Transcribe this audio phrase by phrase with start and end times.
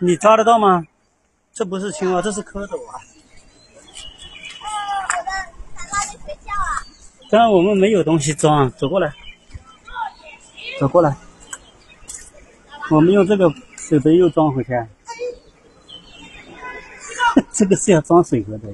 [0.00, 0.86] 你抓得到吗？
[1.52, 3.00] 这不是青蛙，这是蝌蚪啊。
[7.30, 9.12] 但我们没有东西装，走过来，
[10.78, 11.16] 走过来。
[12.90, 14.70] 我们用这个水杯又装回去。
[17.52, 18.68] 这个是要装水喝的，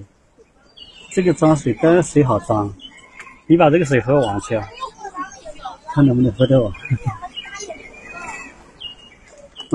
[1.12, 2.74] 这个装水但是水好装。
[3.46, 4.68] 你把这个水喝完去啊，
[5.94, 6.58] 看能不能喝到。
[6.58, 6.72] 我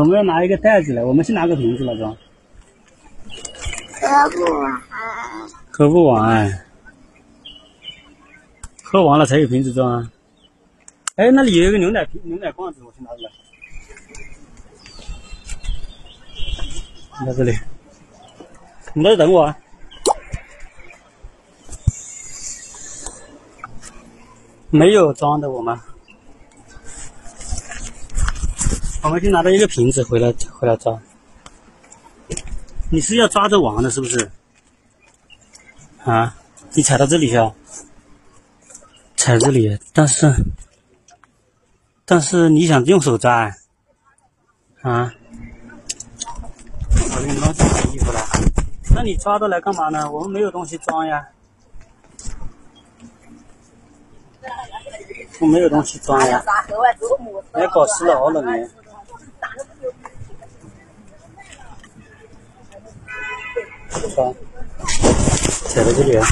[0.03, 2.15] 们要拿一个袋子来，我们先拿个瓶子来装。
[3.99, 4.81] 喝不完。
[5.71, 6.65] 喝不完。
[8.83, 10.11] 喝完了才有瓶子装啊！
[11.15, 13.31] 哎，那里有一个牛奶瓶、牛奶罐子，我去拿过来。
[17.19, 17.51] 你在这里，
[18.93, 19.57] 你在这等我啊！
[24.69, 25.77] 没有装的我们，
[29.07, 30.99] 我们就拿到一个瓶子回来，回来抓。
[32.91, 34.29] 你是要抓着玩的，是不是？
[36.03, 36.35] 啊，
[36.73, 37.53] 你踩到这里去啊！
[39.15, 40.29] 踩这里，但是，
[42.03, 43.55] 但是你想用手抓，
[44.81, 45.13] 啊？
[46.91, 48.19] 我给你捞几件衣服了，
[48.93, 50.11] 那你抓着来干嘛呢？
[50.11, 51.25] 我们没有东西装呀，
[55.39, 56.43] 我没有东西装呀。
[57.53, 58.67] 哎，搞湿了，好冷呀！
[64.09, 64.33] 抓，
[65.69, 66.25] 踩在这里啊，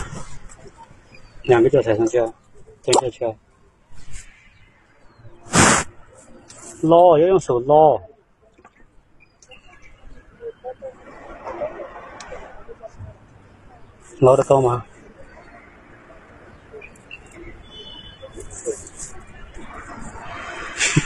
[1.44, 2.34] 两个脚踩上去啊。
[2.84, 3.34] 蹲下去啊，
[6.82, 8.00] 捞要用手捞，
[14.20, 14.86] 捞得到吗？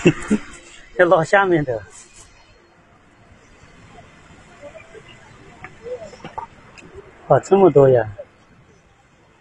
[0.99, 1.81] 要捞下面的，
[7.29, 8.07] 哇，这么多呀！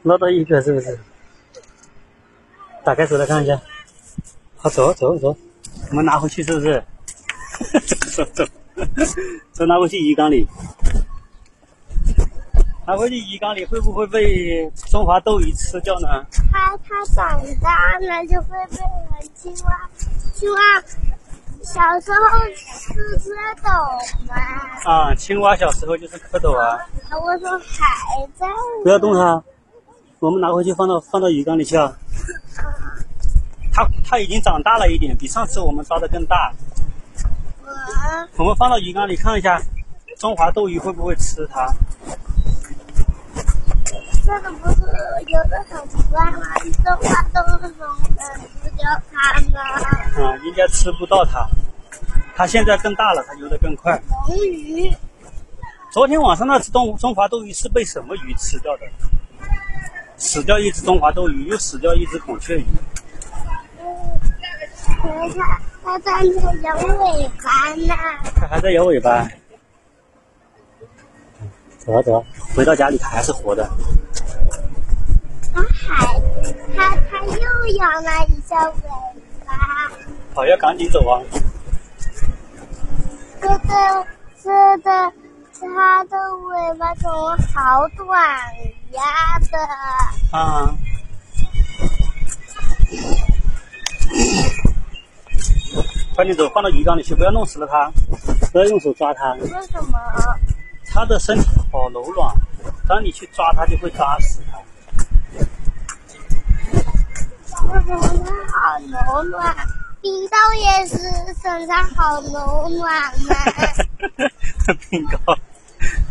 [0.03, 0.99] 捞到一个是不是？
[2.85, 3.59] 打开手来看一下，
[4.57, 5.35] 好走走走，
[5.91, 6.85] 我们拿回去是不是？
[8.15, 8.45] 走 走，
[9.53, 10.47] 走拿回去鱼缸里，
[12.87, 16.27] 拿回去鱼缸里会不会被中华斗鱼吃掉呢？
[16.53, 18.77] 它它长大了就会被
[19.35, 19.91] 青蛙，
[20.35, 20.61] 青蛙
[21.69, 23.69] 小时候是蝌蚪
[24.27, 24.35] 吗？
[24.85, 26.79] 啊，青蛙小时候就是蝌蚪啊。
[27.11, 28.47] 我说还在。
[28.83, 29.43] 不要动它，
[30.19, 31.93] 我们拿回去放到放到鱼缸里去啊。
[33.71, 36.51] 它它已经长大了一点，比上次我们抓的更大。
[38.39, 39.61] 我们放到鱼缸里看一下，
[40.17, 41.71] 中华斗鱼会不会吃它？
[44.25, 44.81] 这个不是
[45.27, 46.41] 有的很快吗？
[46.83, 47.95] 中华斗鱼能
[48.63, 49.59] 吃掉它吗？
[50.23, 51.47] 啊，应该吃不到它。
[52.37, 54.01] 它现在更大了，它游得更快。
[54.29, 54.93] 龙鱼。
[55.91, 58.83] 昨天晚上那只东中华斗鱼是被什么鱼吃掉的？
[60.17, 62.65] 死掉一只中华斗鱼，又死掉一只孔雀鱼。
[65.37, 66.11] 它它在
[66.63, 67.95] 摇尾巴呢。
[68.35, 69.27] 它还在摇尾巴。
[71.79, 73.69] 走啊走啊，回到家里它还是活的。
[75.55, 76.21] 它还，
[76.77, 78.75] 它它又摇了一下尾
[80.47, 81.23] 要赶紧走啊！
[83.41, 84.07] 这个
[84.43, 84.51] 这
[84.83, 85.13] 个
[85.61, 88.21] 它的尾巴怎么好短
[88.93, 89.03] 呀
[89.51, 89.59] 的？
[90.37, 90.75] 啊。
[96.15, 97.91] 快点走，放到鱼缸里去，不要弄死了它，
[98.51, 99.35] 不要用手抓它。
[99.35, 99.99] 为什么？
[100.91, 102.35] 它的身体好柔软，
[102.89, 104.59] 当你去抓它，就会抓死它。
[107.73, 108.01] 为什么
[108.49, 109.55] 它好柔软？
[110.01, 110.97] 冰糕也是
[111.43, 114.29] 身上好柔软呢。
[114.91, 115.37] 冰糕，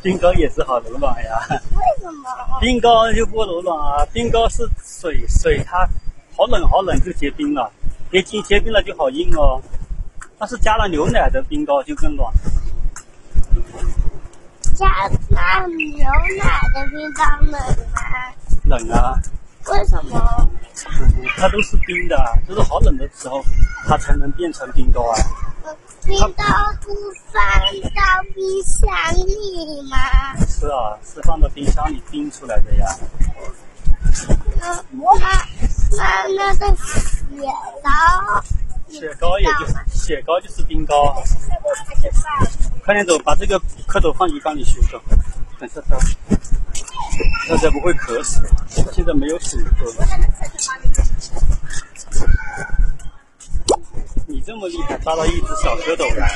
[0.04, 1.40] 冰糕也是好柔软呀。
[1.50, 2.30] 为什么？
[2.60, 5.88] 冰糕就不柔软啊，冰糕是水水，它
[6.36, 7.72] 好冷好冷就结冰了，
[8.12, 9.62] 结结结冰了就好硬哦。
[10.38, 12.32] 但是加了牛奶的冰糕就更软。
[14.76, 16.06] 加了牛
[16.38, 17.58] 奶的冰糕冷吗？
[18.66, 19.18] 冷啊。
[19.70, 20.50] 为什么？
[21.38, 22.18] 它都是冰的，
[22.48, 23.44] 就是好冷的时候，
[23.88, 25.16] 它才能变成冰糕啊。
[26.04, 26.44] 冰糕
[26.82, 26.94] 不
[27.32, 27.42] 放
[27.94, 28.02] 到
[28.34, 29.98] 冰箱里吗？
[30.48, 32.88] 是啊，是放到冰箱里冰出来的呀。
[34.60, 34.84] 那
[35.96, 37.46] 那那个雪
[37.84, 38.44] 糕。
[38.90, 41.22] 雪糕也就雪糕就是冰糕，
[42.86, 45.00] 快点走，把这个蝌蚪放鱼缸里去，走，
[45.60, 45.98] 等下它，
[47.50, 48.42] 大家不会渴死。
[48.94, 49.92] 现在没有水喝。
[54.28, 56.28] 你这么厉害，抓到一只小蝌蚪了，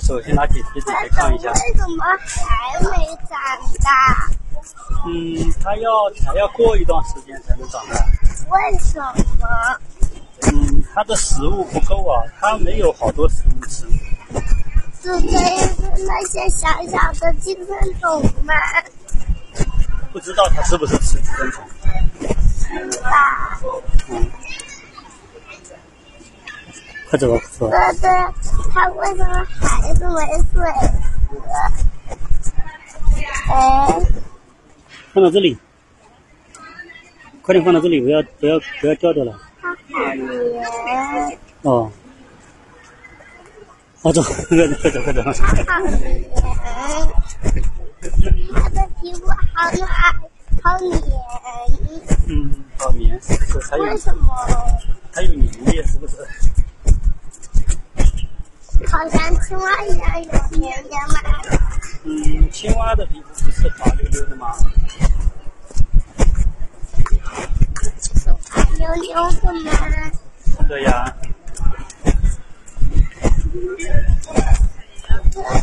[0.00, 1.52] 什手先拿起鼻子来看一下。
[1.52, 3.38] 为什么还没长
[3.82, 4.28] 大？
[5.06, 7.94] 嗯，它要还要过一段时间才能长大。
[8.50, 8.98] 为什
[9.38, 9.46] 么？
[10.52, 13.86] 嗯，它的食物不够啊，它没有好多食物吃。
[15.00, 17.66] 是这是那些小小的寄生
[18.00, 18.54] 虫吗？
[20.12, 21.64] 不知道它是不是吃寄生虫。
[24.08, 24.30] 嗯，
[27.08, 27.92] 快走吧，快走吧。
[27.92, 28.08] 对对，
[28.72, 30.20] 它为什么还是没
[30.52, 30.60] 水
[33.46, 33.52] 喝？
[33.52, 33.56] 哎，
[35.14, 35.56] 放到这里，
[37.42, 39.38] 快点放到这里，不要不要不要掉掉了。
[39.60, 39.76] 它好
[40.14, 41.90] 黏，哦，
[44.02, 45.42] 好走，快走快走快走。
[45.42, 46.24] 好黏，
[48.54, 49.26] 它的皮肤
[49.62, 49.88] 好软，
[50.60, 50.90] 好黏。
[52.26, 53.32] 嗯，好黏，是
[53.70, 54.34] 还有为什么？
[55.12, 56.16] 还有粘液，是不是？
[58.88, 61.14] 好像青蛙一样有黏液吗？
[62.02, 64.48] 嗯，青蛙的皮肤不是滑溜溜的吗？
[68.50, 69.70] 滑溜溜的吗？
[70.66, 71.16] 对呀，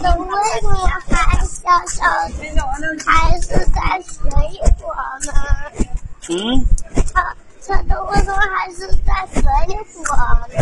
[0.02, 0.90] 这个为什么还
[1.46, 1.98] 小小
[2.30, 2.58] 的，
[3.06, 4.16] 还是在水
[4.80, 5.30] 果呢？
[6.30, 6.34] 嗯，
[7.14, 9.44] 它这个为什么还是在水
[9.94, 10.16] 果
[10.48, 10.56] 呢？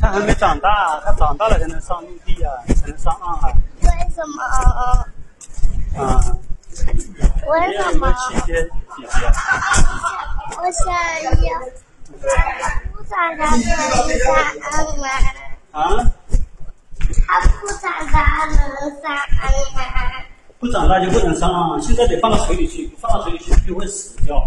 [0.00, 3.50] 它还没长大，它长大了才能上陆地啊，才能上岸啊。
[3.82, 4.38] 为什么？
[5.96, 6.04] 啊，
[7.48, 8.06] 为什么？
[10.58, 10.84] 我想
[11.24, 11.26] 要
[12.92, 13.58] 不长大能
[14.20, 14.24] 上
[14.62, 15.04] 岸吗？
[15.72, 15.78] 啊，
[17.26, 18.56] 它不长大能
[19.02, 20.24] 上岸吗？
[20.58, 24.40] 不长大就不能上岸，现在得放到水里去，不放到水里去就会死掉。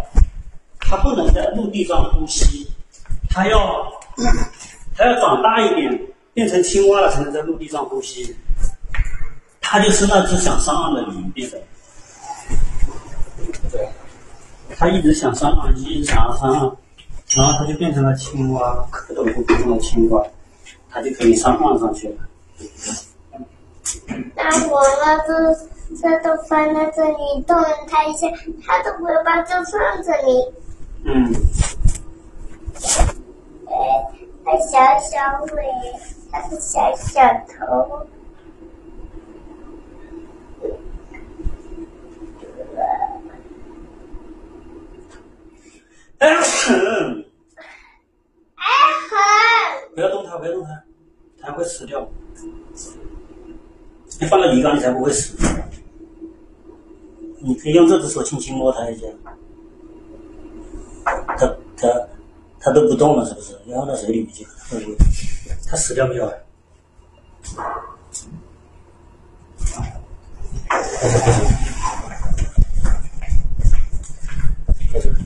[0.80, 2.68] 它不能在陆地上呼吸，
[3.30, 3.86] 它要
[4.96, 6.02] 它要长大一点，
[6.34, 8.36] 变成青蛙了才能在陆地上呼吸。
[9.62, 11.62] 它就是那只想上岸的鱼变的，
[13.72, 13.88] 对，
[14.76, 16.72] 它一直想上岸，一直想要上岸，
[17.36, 20.26] 然后它就变成了青蛙，蝌蚪就变成了青蛙，
[20.90, 22.16] 它就可以上岸上去了。
[24.36, 25.32] 那我们这
[25.96, 28.28] 这都放在这里，动了它一下，
[28.66, 30.54] 它的尾巴就放这里。
[31.06, 31.34] 嗯，
[33.68, 33.72] 哎，
[34.46, 35.64] 它小小尾，
[36.32, 38.08] 它是小小头。
[46.20, 47.26] 哎，哼
[48.56, 48.64] 哎，
[49.10, 49.96] 很。
[49.96, 50.84] 不要动它，不要动它，
[51.42, 52.08] 它会死掉。
[54.20, 55.36] 你放到鱼缸里才不会死。
[57.40, 59.08] 你可以用这只手轻轻摸它一下，
[61.38, 62.08] 它它
[62.60, 63.58] 它都不动了，是不是？
[63.64, 64.98] 你放到水里面去，会不会？
[65.66, 66.34] 它死掉没有啊？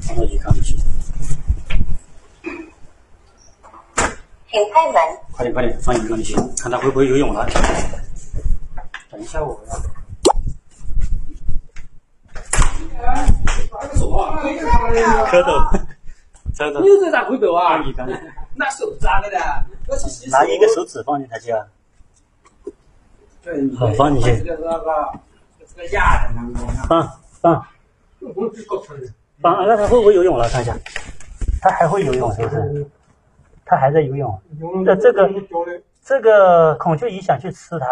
[0.01, 0.77] 放到鱼缸里去。
[4.53, 4.95] 请开门。
[5.31, 7.47] 快点快点，放鱼缸里去，看他会不会游泳了。
[9.09, 9.73] 等一下我要。
[13.97, 14.39] 走啊！
[14.43, 14.63] 蝌蚪，
[16.53, 17.79] 蝌蚪，你这咋会走啊？
[17.79, 18.13] 鱼缸里，
[18.55, 19.39] 拿手抓的呢，
[19.89, 20.37] 要去洗手。
[20.37, 21.65] 拿一个手指放进它去啊。
[23.77, 25.19] 好放进去这个那个
[25.75, 27.65] 这个鸭的那个，放放。
[29.41, 30.47] 放，啊，看它会不会游泳了？
[30.49, 30.77] 看一下，
[31.59, 32.87] 它还会游泳是不是？
[33.65, 34.41] 它还在游泳。
[34.85, 35.29] 那这个
[36.01, 37.85] 这个孔雀鱼想去吃它，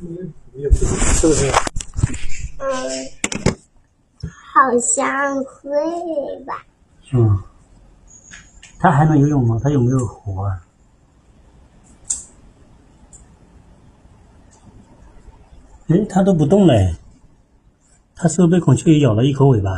[0.00, 1.50] 是不是？
[2.58, 2.68] 嗯，
[4.22, 5.70] 好像会
[6.44, 6.64] 吧。
[7.12, 7.42] 嗯。
[8.80, 9.60] 它还能游泳吗？
[9.62, 10.62] 它有没有活啊？
[15.88, 16.94] 哎，它都不动嘞。
[18.14, 19.70] 它是不是被孔雀鱼咬了一口尾巴？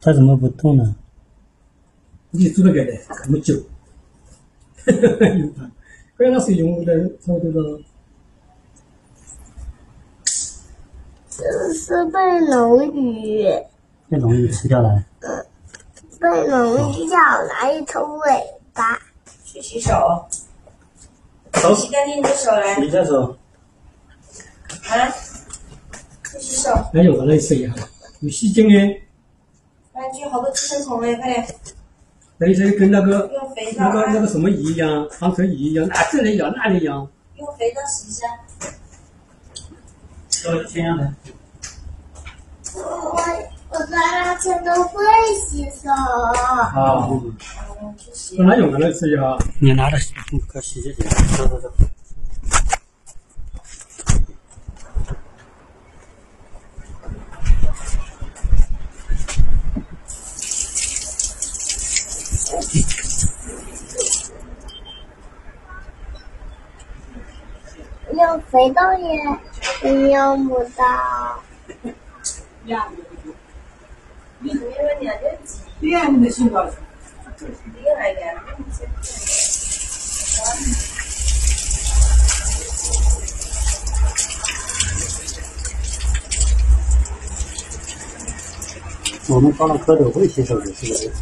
[0.00, 0.94] 它怎么不动呢？
[2.30, 2.92] 你做那个的，
[3.24, 3.54] 那么久。
[6.16, 7.80] 刚刚是用的从这个
[11.30, 11.42] 这
[11.74, 13.44] 是被龙鱼
[14.08, 15.04] 被龙鱼吃掉了。
[16.20, 18.30] 被龙鱼咬了一头尾
[18.72, 18.98] 巴。
[19.44, 19.90] 去洗手，
[21.54, 22.74] 手，洗干净你的手来。
[22.74, 23.34] 洗一下手。
[24.88, 25.08] 啊，
[26.30, 26.74] 去洗手。
[26.92, 27.74] 还有个类似一下，
[28.20, 29.00] 有细菌的，
[29.98, 31.44] 来，就好多寄生虫嘞，快点，
[32.38, 37.08] 类似跟那个用肥皂啊，那个那个什么鱼一样，防尘鱼一样，哪这里咬那里咬。
[37.34, 38.26] 用肥皂洗一下。
[40.30, 41.12] 稍微先让它。
[42.76, 43.16] 我我
[43.70, 45.02] 我抓到钱都会
[45.48, 45.90] 洗手。
[45.90, 47.36] 啊，嗯，
[48.36, 49.96] 本来用的那次呀，你拿着
[50.46, 51.02] 快洗洗洗，
[51.36, 51.72] 走走走。
[68.14, 69.06] 用肥皂也
[69.82, 71.42] 也用不到。
[75.80, 76.68] 练的是吧？
[77.38, 78.20] 练来的。
[89.28, 91.12] 我们高了科都会洗手的，是不是？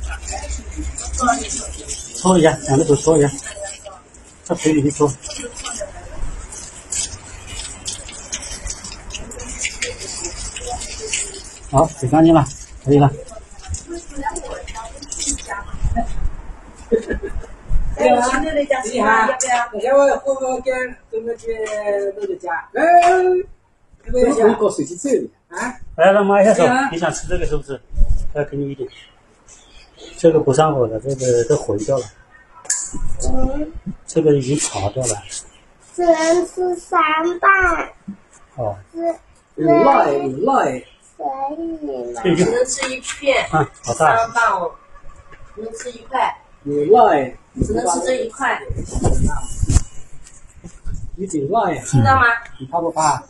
[2.16, 3.30] 搓一下，两个手搓一下，
[4.44, 5.12] 在水里面搓。
[11.70, 12.44] 好，洗干净了，
[12.84, 13.10] 可以了。
[17.98, 18.20] 要不
[18.96, 19.68] 要？
[19.72, 20.74] 那天我火锅店
[21.10, 21.48] 跟那去
[22.18, 22.82] 那个家，哎，
[24.04, 25.28] 这个我想搞手机走的。
[25.48, 27.80] 啊，来，来摸一下手你想吃这个是不是？
[28.34, 28.88] 再给你一点。
[30.16, 32.04] 这个不上火的，这个都毁掉了，
[33.30, 33.72] 嗯，
[34.06, 35.22] 这个已经炒掉了。
[35.94, 37.00] 只能吃三
[37.40, 37.50] 瓣，
[38.56, 42.20] 哦，只有辣有辣，可以吗？
[42.22, 44.32] 这就只能吃一片，啊，好大三。
[44.32, 44.70] 瓣哦，
[45.54, 47.14] 只能吃一块，有辣，
[47.64, 48.60] 只能吃这一块，
[51.16, 52.26] 有点辣呀，知道吗？
[52.60, 53.22] 你怕不怕？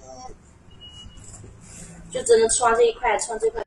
[2.10, 3.54] 就只能吃完这一块，吃完这块。